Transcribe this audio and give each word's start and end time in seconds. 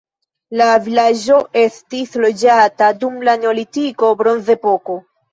La 0.59 0.67
vilaĝo 0.85 1.35
estis 1.63 2.15
loĝata 2.23 2.87
dum 3.03 3.19
la 3.27 3.35
neolitiko 3.43 4.09
bronzepoko. 4.23 4.97